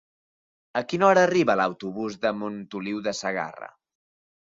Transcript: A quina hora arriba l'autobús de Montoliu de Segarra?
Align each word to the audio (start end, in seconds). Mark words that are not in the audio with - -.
A 0.79 0.81
quina 0.93 1.05
hora 1.09 1.25
arriba 1.27 1.55
l'autobús 1.61 2.15
de 2.23 2.31
Montoliu 2.39 3.03
de 3.09 3.15
Segarra? 3.19 3.69